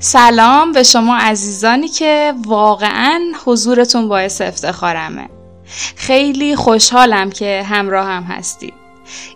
[0.00, 5.28] سلام به شما عزیزانی که واقعا حضورتون باعث افتخارمه.
[5.96, 8.74] خیلی خوشحالم که همراه هم هستید.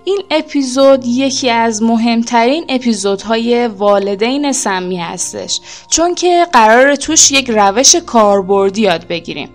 [0.04, 7.96] این اپیزود یکی از مهمترین اپیزودهای والدین سمی هستش چون که قرار توش یک روش
[7.96, 9.48] کاربردی یاد بگیریم.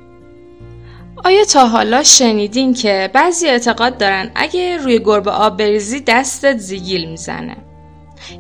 [1.26, 7.10] آیا تا حالا شنیدین که بعضی اعتقاد دارن اگه روی گربه آب بریزی دستت زیگیل
[7.10, 7.67] می‌زنه؟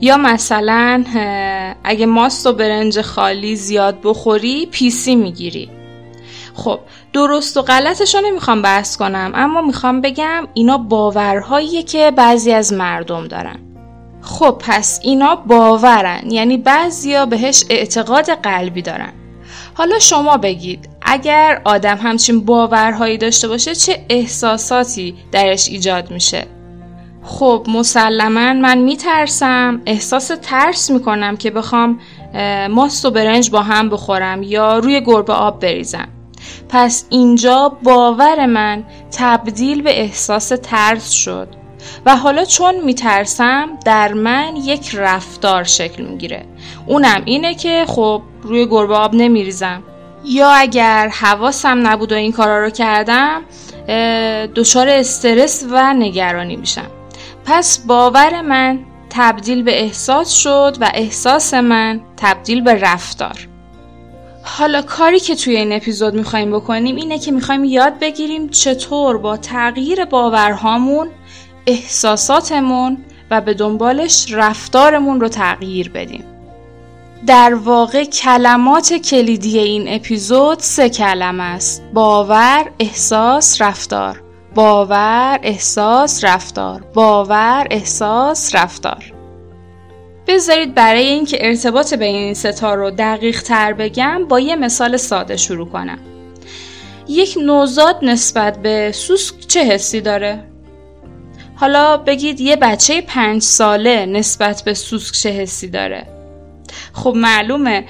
[0.01, 1.03] یا مثلا
[1.83, 5.69] اگه ماست و برنج خالی زیاد بخوری پیسی می‌گیری.
[6.53, 6.79] خب
[7.13, 12.73] درست و غلطش رو نمی‌خوام بحث کنم اما می‌خوام بگم اینا باورهاییه که بعضی از
[12.73, 13.59] مردم دارن.
[14.21, 19.13] خب پس اینا باورن یعنی بعضیا بهش اعتقاد قلبی دارن.
[19.73, 26.45] حالا شما بگید اگر آدم همچین باورهایی داشته باشه چه احساساتی درش ایجاد میشه؟
[27.27, 29.81] خب مسلما من میترسم.
[29.85, 31.99] احساس ترس می‌کنم که بخوام
[32.69, 36.07] ماست و برنج با هم بخورم یا روی گربه آب بریزم.
[36.69, 38.83] پس اینجا باور من
[39.17, 41.47] تبدیل به احساس ترس شد.
[42.05, 46.45] و حالا چون میترسم در من یک رفتار شکل می‌گیره.
[46.85, 49.83] اونم اینه که خب روی گربه آب نمیریزم.
[50.25, 53.41] یا اگر حواسم نبود و این کارا رو کردم
[54.55, 56.87] دچار استرس و نگرانی میشم.
[57.49, 63.47] پس باور من تبدیل به احساس شد و احساس من تبدیل به رفتار.
[64.43, 69.37] حالا کاری که توی این اپیزود می‌خوایم بکنیم اینه که می‌خوایم یاد بگیریم چطور با
[69.37, 71.09] تغییر باورهامون
[71.67, 72.97] احساساتمون
[73.31, 76.23] و به دنبالش رفتارمون رو تغییر بدیم.
[77.27, 84.26] در واقع کلمات کلیدی این اپیزود سه کلمه است باور، احساس، رفتار.
[84.57, 89.13] باور، احساس، رفتار باور، احساس، رفتار
[90.27, 95.37] بذارید برای اینکه ارتباط بین این ستا رو دقیق تر بگم با یه مثال ساده
[95.37, 95.99] شروع کنم
[97.07, 100.43] یک نوزاد نسبت به سوسک چه حسی داره؟
[101.55, 106.16] حالا بگید یه بچه پنج ساله نسبت به سوسک چه حسی داره؟
[106.97, 107.85] خب معلومه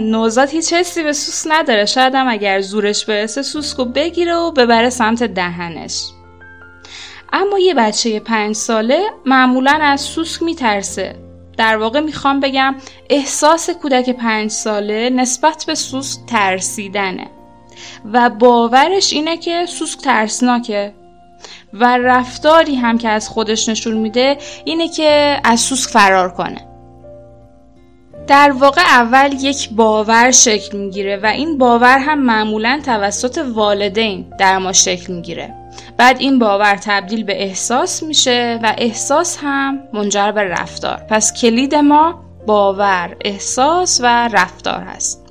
[0.00, 1.84] نوزاد هیچ حسی به سوسک نداره.
[1.84, 6.02] شاید هم اگر زورش برسه سوسک رو بگیره و ببره سمت دهنش.
[7.32, 11.16] اما یه بچه پنج ساله معمولا از سوسک میترسه.
[11.56, 12.74] در واقع می‌خوام بگم
[13.10, 17.26] احساس کودک پنج ساله نسبت به سوسک ترسیدنه.
[18.12, 20.94] و باورش اینه که سوسک ترسناکه.
[21.72, 26.71] و رفتاری هم که از خودش نشون میده اینه که از سوسک فرار کنه.
[28.26, 34.58] در واقع اول یک باور شکل می‌گیره و این باور هم معمولا توسط والدین در
[34.58, 35.54] ما شکل می‌گیره.
[35.96, 40.96] بعد این باور تبدیل به احساس میشه و احساس هم منجر به رفتار.
[41.10, 45.22] پس کلید ما باور احساس و رفتار هست.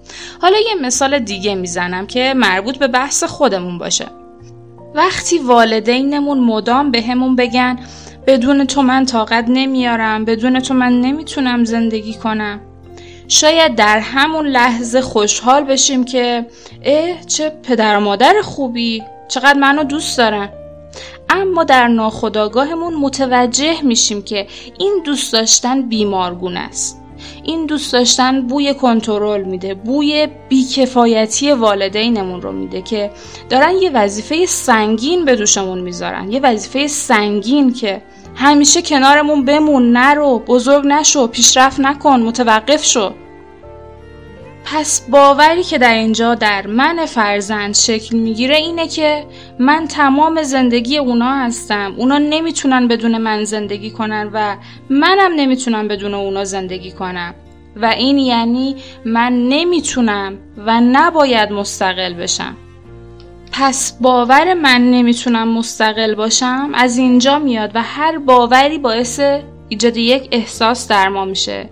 [0.42, 4.06] حالا یه مثال دیگه می‌زنم که مربوط به بحث خودمون باشه.
[4.96, 7.80] وقتی والدینمون مدام به همون بگن
[8.28, 12.62] بدون تو من طاقت نمیارم بدون تو من نمی‌تونم زندگی کنم.
[13.32, 16.46] شاید در همون لحظه خوشحال بشیم که
[16.84, 20.50] اه چه پدر و مادر خوبی چقدر منو دوست دارن.
[21.30, 24.48] اما در ناخداگاهمون متوجه میشیم که
[24.80, 27.02] این دوست داشتن بیمارگون است.
[27.44, 33.12] این دوست داشتن بوی کنترل میده بوی بیکفایتی والدینمون رو میده که
[33.50, 38.02] دارن یه وظیفه سنگین به دوشمون می‌ذارن یه وظیفه سنگین که
[38.36, 43.14] همیشه کنارمون بمون نرو بزرگ نشو پیشرفت نکن متوقف شو.
[44.66, 49.26] پس باوری که در اینجا در من فرزند شکل می‌گیره اینه که
[49.60, 51.94] من تمام زندگی اونا هستم.
[51.98, 54.58] اونا نمی‌تونن بدون من زندگی کنن و
[54.90, 57.36] منم نمی‌تونم بدون اونا زندگی کنم.
[57.76, 62.58] و این یعنی من نمی‌تونم و نباید مستقل بشم.
[63.52, 69.22] پس باور من نمی‌تونم مستقل باشم از اینجا میاد و هر باوری باعث
[69.70, 71.70] ایجاد یک احساس در ما میشه.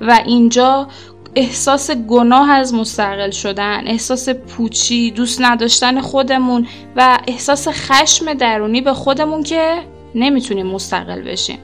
[0.00, 0.88] و اینجا
[1.36, 6.66] احساس گناه از مستقل شدن احساس پوچی دوست نداشتن خودمون
[6.96, 9.78] و احساس خشم درونی به خودمون که
[10.14, 11.58] نمی‌تونیم مستقل بشیم.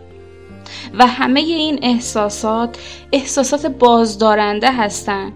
[0.99, 2.79] و همه این احساسات
[3.13, 5.33] احساسات بازدارنده هستن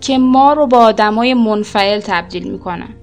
[0.00, 2.94] که ما رو با آدمای منفعل تبدیل می‌کنن.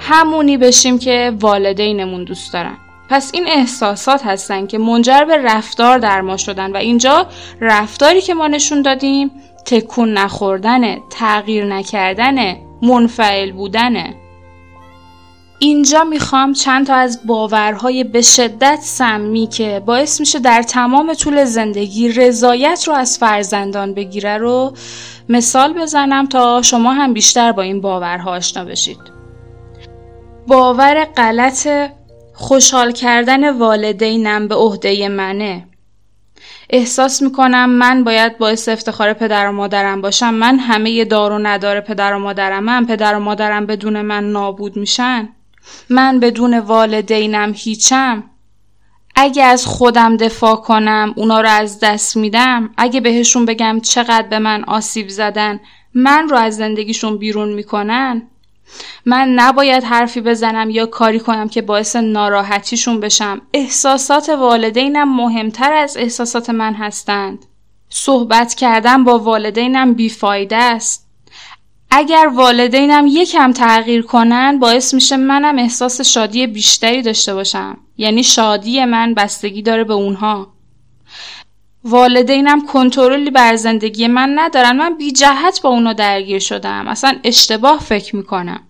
[0.00, 2.76] همونی بشیم که والدینمون دوست دارن.
[3.10, 7.26] پس این احساسات هستن که منجر به رفتار در ما شدن و اینجا
[7.60, 9.30] رفتاری که ما نشون دادیم
[9.68, 14.14] تکون نخوردن تغییر نکردن منفعل بودنه
[15.58, 21.44] اینجا می‌خوام چند تا از باورهای به شدت سمی که باعث میشه در تمام طول
[21.44, 24.72] زندگی رضایت رو از فرزندان بگیره رو
[25.28, 28.98] مثال بزنم تا شما هم بیشتر با این باورها آشنا بشید.
[30.46, 31.68] باور غلط
[32.34, 35.67] خوشحال کردن والدینم به عهده منه
[36.70, 40.34] احساس می‌کنم من باید باعث افتخار پدر و مادرم باشم.
[40.34, 44.76] من همه دار و ندار پدر و مادرم من پدر و مادرم بدون من نابود
[44.76, 45.28] میشن.
[45.90, 48.24] من بدون والدینم هیچم.
[49.16, 52.70] اگه از خودم دفاع کنم اونا رو از دست میدم.
[52.76, 55.60] اگه بهشون بگم چقدر به من آسیب زدن
[55.94, 58.22] من رو از زندگیشون بیرون می‌کنن.
[59.04, 63.40] من نباید حرفی بزنم یا کاری کنم که باعث ناراحتیشون بشم.
[63.54, 67.44] احساسات والدینم مهمتر از احساسات من هستند.
[67.88, 71.08] صحبت کردن با والدینم بیفایده است.
[71.90, 77.78] اگر والدینم یکم تغییر کنن باعث میشه منم احساس شادی بیشتری داشته باشم.
[77.96, 80.57] یعنی شادی من بستگی داره به اونها.
[81.90, 84.76] والدینم کنترلی بر زندگی من ندارن.
[84.76, 86.88] من بی جهت با اونا درگیر شدم.
[86.88, 88.67] اصلا اشتباه فکر می‌کنم.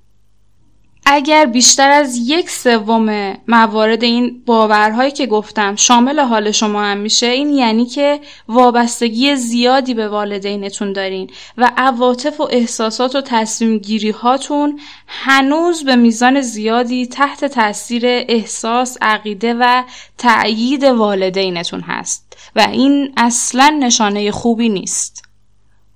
[1.11, 7.27] اگر بیشتر از یک سوم موارد این باورهایی که گفتم شامل حال شما هم میشه
[7.27, 14.11] این یعنی که وابستگی زیادی به والدینتون دارین و عواطف و احساسات و تصمیم گیری
[14.11, 19.85] هاتون هنوز به میزان زیادی تحت تاثیر احساس، عقیده و
[20.19, 25.28] تأیید والدینتون هست و این اصلا نشانه خوبی نیست.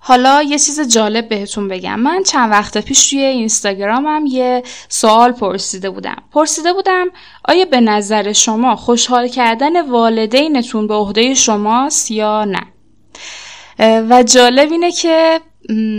[0.04, 2.00] حالا یه چیز جالب بهتون بگم.
[2.00, 6.16] من چند وقت پیش توی اینستاگرامم یه سوال پرسیده بودم.
[6.32, 7.06] پرسیده بودم
[7.44, 12.62] آیا به نظر شما خوشحال کردن والدینتون به عهده شماست یا نه؟
[14.10, 15.40] و جالب اینه که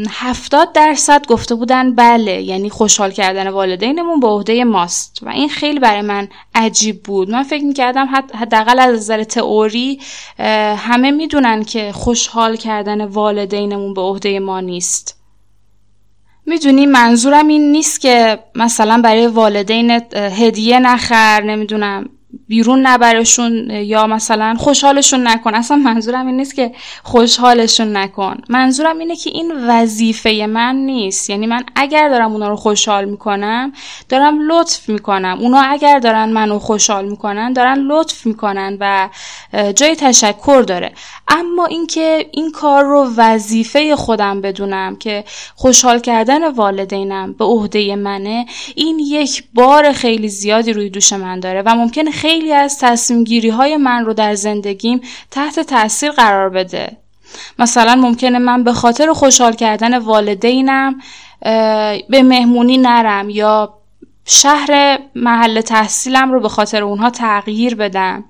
[0.10, 5.20] هفتاد درصد گفته بودن بله یعنی خوشحال کردن والدینمون به عهده ماست.
[5.22, 7.30] و این خیلی برای من عجیب بود.
[7.30, 10.00] من فکر می‌کردم حداقل از نظر تئوری
[10.78, 15.20] همه می‌دونن که خوشحال کردن والدینمون به عهده ما نیست.
[16.46, 22.10] می‌دونی منظورم این نیست که مثلا برای والدین هدیه نخر نمی‌دونم
[22.54, 25.56] بیرون نبرشون یا مثلا خوشحالشون نکن.
[25.56, 26.72] اصلا منظورم این نیست که
[27.04, 28.38] خوشحالشون نکن.
[28.50, 31.30] منظورم اینه که این وظیفه من نیست.
[31.30, 33.74] یعنی من اگر دارم اونا رو خوشحال می‌کنم
[34.10, 35.38] دارم لطف می‌کنم.
[35.40, 39.10] اونا اگر دارن منو خوشحال می‌کنن دارن لطف می‌کنن و
[39.76, 40.92] جای تشکر داره.
[41.28, 45.24] اما اینکه این کار رو وظیفه خودم بدونم که
[45.56, 48.46] خوشحال کردن والدینم به عهده منه
[48.76, 53.50] این یک بار خیلی زیادی روی دوش من داره و ممکنه خیلی از تصمیم گیری
[53.50, 55.02] های من رو در زندگیم
[55.32, 56.98] تحت تاثیر قرار بده.
[57.60, 61.02] مثلا ممکنه من به خاطر خوشحال کردن والدینم
[62.10, 63.74] به مهمونی نرم یا
[64.26, 68.24] شهر محل تحصیلم رو به خاطر اونها تغییر بدم.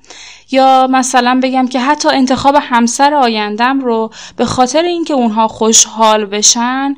[0.52, 6.96] یا مثلا بگم که حتی انتخاب همسر آیندم رو به خاطر اینکه اونها خوشحال بشن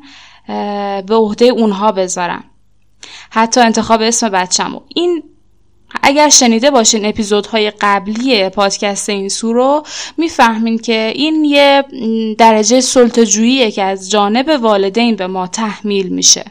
[1.06, 2.44] به عهده اونها بذارم.
[3.30, 5.22] حتی انتخاب اسم بچم این
[6.02, 9.82] اگر شنیده باشین اپیزودهای قبلی پادکست این سو رو
[10.16, 11.84] می‌فهمین که این یه
[12.38, 16.44] درجه سلطجوییه که از جانب والدین به ما تحمیل میشه.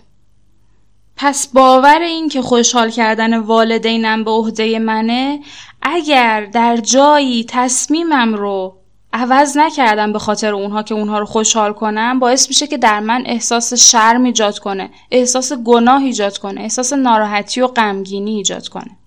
[1.17, 5.39] پس باور این که خوشحال کردن والدینم به عهده منه
[5.81, 8.77] اگر در جایی تصمیمم رو
[9.13, 13.23] عوض نکردم به خاطر اونها که اونها رو خوشحال کنم باعث میشه که در من
[13.25, 18.97] احساس شرم ایجاد کنه احساس گناه ایجاد کنه احساس ناراحتی و غمگینی ایجاد کنه.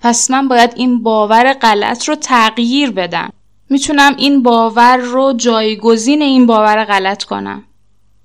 [0.00, 3.32] پس من باید این باور غلط رو تغییر بدم.
[3.70, 7.64] می‌تونم این باور رو جایگزین این باور غلط کنم.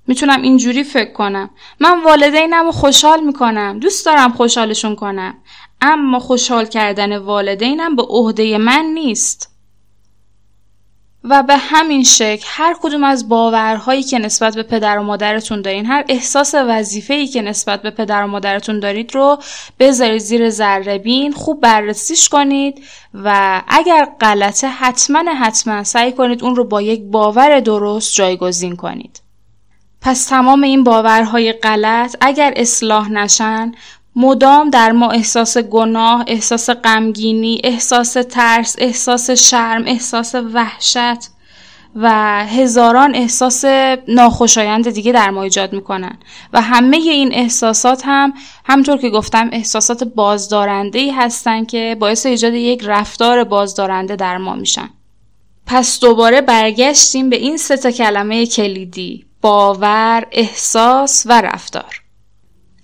[0.08, 1.50] می‌تونم اینجوری فکر کنم.
[1.80, 3.80] من والدینم رو خوشحال می‌کنم.
[3.80, 5.34] دوست دارم خوشحالشون کنم.
[5.82, 9.57] اما خوشحال کردن والدینم به عهده من نیست.
[11.30, 15.86] و به همین شکل هر کدوم از باورهایی که نسبت به پدر و مادرتون دارین
[15.86, 19.38] هر احساس وظیفه‌ای که نسبت به پدر و مادرتون دارید رو
[19.80, 26.56] بذارید زیر ذره بین خوب بررسیش کنید و اگر غلطه حتما حتما سعی کنید اون
[26.56, 29.22] رو با یک باور درست جایگزین کنید.
[30.02, 33.72] پس تمام این باورهای غلط اگر اصلاح نشن
[34.20, 41.30] مدام در ما احساس گناه، احساس غمگینی، احساس ترس، احساس شرم، احساس وحشت
[41.96, 42.10] و
[42.46, 43.66] هزاران احساس
[44.08, 46.18] ناخوشایند دیگه در ما ایجاد می‌کنن.
[46.54, 48.34] و همه این احساسات هم
[48.66, 54.56] همطور که گفتم احساسات بازدارنده ای هستن که باعث ایجاد یک رفتار بازدارنده در ما
[54.56, 54.90] میشن.
[55.66, 62.07] پس دوباره برگشتیم به این سه تا کلمه کلیدی باور، احساس و رفتار.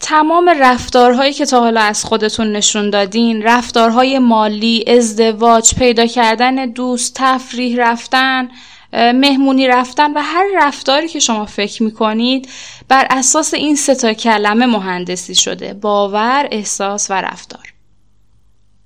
[0.05, 7.13] تمام رفتارهایی که تا حالا از خودتون نشون دادین رفتارهای مالی، ازدواج، پیدا کردن دوست،
[7.15, 8.49] تفریح رفتن،
[8.93, 12.49] مهمونی رفتن و هر رفتاری که شما فکر می‌کنید
[12.87, 17.73] بر اساس این ستا کلمه مهندسی شده باور، احساس و رفتار.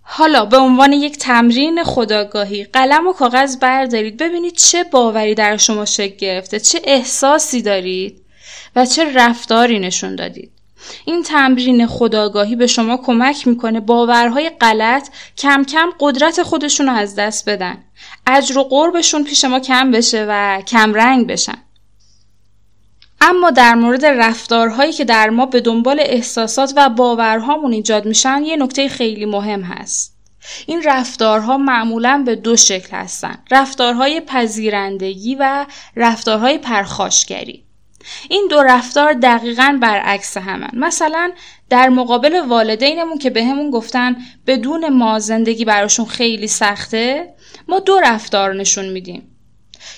[0.02, 5.86] حالا به عنوان یک تمرین خداگاهی قلم و کاغذ بردارید ببینید چه باوری در شما
[5.86, 8.22] شکل گرفته چه احساسی دارید
[8.76, 10.52] و چه رفتاری نشون دادید.
[11.06, 17.16] این تمرین خداگاهی به شما کمک می‌کنه باورهای غلط کم کم قدرت خودشون رو از
[17.16, 17.78] دست بدن.
[18.28, 21.58] اجر و قربشون پیش ما کم بشه و کم رنگ بشن.
[23.22, 28.56] اما در مورد رفتارهایی که در ما به دنبال احساسات و باورهامون ایجاد میشن یه
[28.56, 30.18] نکته خیلی مهم هست.
[30.66, 35.66] این رفتارها معمولا به دو شکل هستن رفتارهای پذیرندگی و
[35.96, 37.67] رفتارهای پرخاشگری.
[38.30, 40.70] این دو رفتار دقیقا برعکس همن.
[40.74, 41.32] مثلا
[41.70, 44.16] در مقابل والدینمون که بهمون به گفتن
[44.48, 47.34] بدون ما زندگی براشون خیلی سخته
[47.68, 49.38] ما دو رفتار نشون میدیم.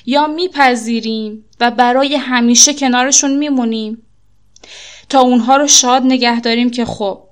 [0.06, 4.04] یا میپذیریم و برای همیشه کنارشون میمونیم.
[5.10, 7.24] تا اونها رو شاد نگه داریم که خب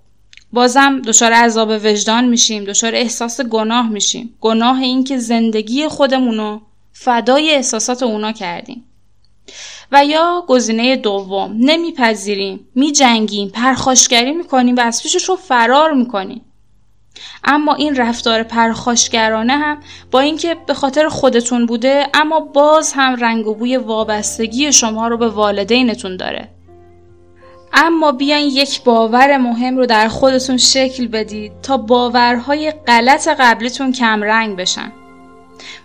[0.54, 4.38] بازم دچار عذاب وجدان میشیم دچار احساس گناه میشیم.
[4.42, 6.60] گناه این که زندگی خودمونو
[6.92, 8.87] فدای احساسات اونا کردیم.
[9.92, 16.42] و یا گزینه دوم نمیپذیریم میجنگیم پرخاشگری می‌کنیم و از پیشش رو فرار می‌کنیم.
[17.44, 19.80] اما این رفتار پرخاشگرانه هم
[20.12, 25.18] با اینکه به خاطر خودتون بوده اما باز هم رنگ و بوی وابستگی شما رو
[25.18, 26.50] به والدینتون داره.
[27.74, 34.24] اما بیاین یک باور مهم رو در خودتون شکل بدید تا باورهای غلط قبلیتون کم
[34.24, 34.92] رنگ بشن.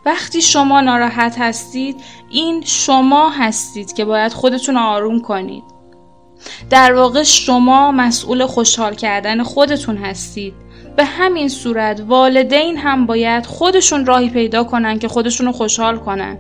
[0.05, 1.97] وقتی شما ناراحت هستید
[2.31, 5.65] این شما هستید که باید خودتون آروم کنید.
[6.71, 10.55] در واقع شما مسئول خوشحال کردن خودتون هستید.
[10.97, 16.39] به همین صورت والدین هم باید خودشون راهی پیدا کنن که خودشون رو خوشحال کنن.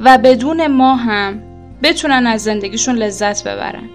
[0.00, 1.42] و بدون ما هم
[1.82, 3.90] بتونن از زندگیشون لذت ببرن.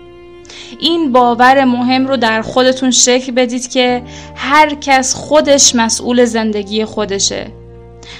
[0.79, 4.03] این باور مهم رو در خودتون شکل بدید که
[4.35, 7.51] هر کس خودش مسئول زندگی خودشه.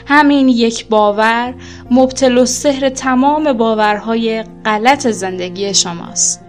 [0.06, 1.54] همین یک باور
[1.92, 6.46] مبتل و سحر تمام باورهای غلط زندگی شماست.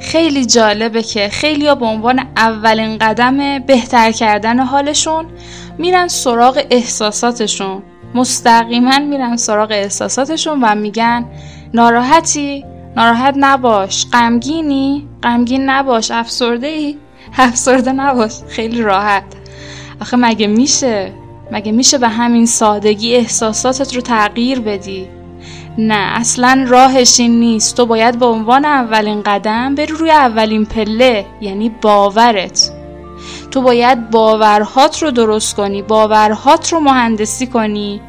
[0.00, 5.26] خیلی جالبه که خیلی به عنوان اولین قدم بهتر کردن حالشون
[5.78, 7.82] میرن سراغ احساساتشون.
[8.14, 11.26] مستقیما میرن سراغ احساساتشون و میگن
[11.74, 12.64] ناراحتی
[12.96, 14.06] ناراحت نباش.
[14.12, 16.10] غمگینی؟ غمگین نباش.
[16.10, 16.96] افسرده ای
[17.38, 18.32] افسرده نباش.
[18.48, 19.24] خیلی راحت.
[20.00, 21.12] آخه مگه میشه؟
[21.52, 25.08] مگه میشه به همین سادگی احساساتت رو تغییر بدی؟
[25.78, 27.76] نه اصلا راهش این نیست.
[27.76, 32.70] تو باید به عنوان اولین قدم بری روی اولین پله یعنی باورت.
[33.50, 38.00] تو باید باورهات رو درست کنی باورهات رو مهندسی کنی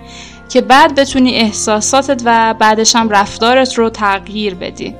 [0.49, 4.95] که بعد بتونی احساساتت و بعدش هم رفتارت رو تغییر بدی.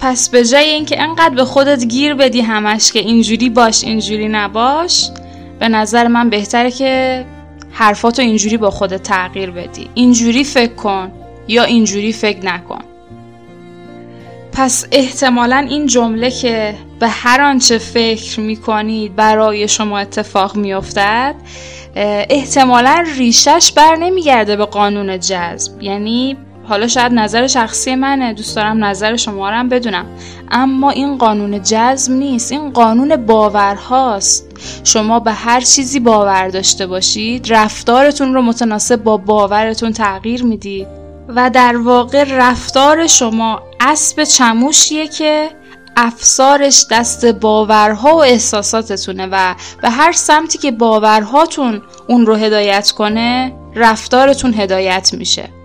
[0.00, 5.10] پس به جای اینکه انقدر به خودت گیر بدی همش که اینجوری باش اینجوری نباش
[5.58, 7.24] به نظر من بهتره که
[7.72, 9.90] حرفاتو اینجوری با خودت تغییر بدی.
[9.94, 11.12] اینجوری فکر کن
[11.48, 12.80] یا اینجوری فکر نکن.
[14.52, 20.72] پس احتمالا این جمله که به هر آنچه فکر می کنید برای شما اتفاق می
[20.72, 21.34] افتد
[22.30, 25.82] احتمالا ریشش بر نمیگرده به قانون جذب.
[25.82, 26.36] یعنی
[26.68, 30.06] حالا شاید نظر شخصی منه دوست دارم نظر شما هم بدونم.
[30.50, 34.46] اما این قانون جذب نیست این قانون باورهاست.
[34.84, 40.86] شما به هر چیزی باور داشته باشید رفتارتون رو متناسب با باورتون تغییر می‌دید.
[41.28, 45.50] و در واقع رفتار شما اسب چموشیه که
[45.96, 53.52] افسارش دست باورها و احساساتتونه و به هر سمتی که باورهاتون اون رو هدایت کنه
[53.74, 55.57] رفتارتون هدایت میشه.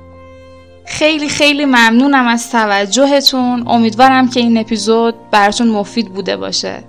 [0.86, 3.64] خیلی خیلی ممنونم از توجهتون.
[3.68, 6.84] امیدوارم که این اپیزود براتون مفید بوده باشه.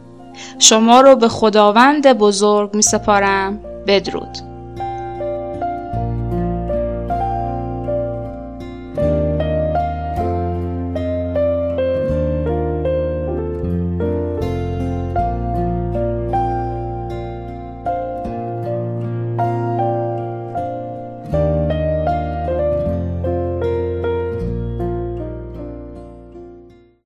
[0.59, 4.54] شما رو به خداوند بزرگ می سپارم بدرود.